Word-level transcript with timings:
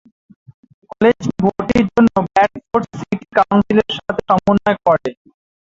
কলেজটি 0.91 1.29
ভর্তির 1.41 1.85
জন্য 1.89 2.13
ব্র্যাডফোর্ড 2.25 2.85
সিটি 2.99 3.27
কাউন্সিলের 3.37 3.89
সাথে 3.97 4.21
সমন্বয় 4.29 4.77
করে। 4.85 5.11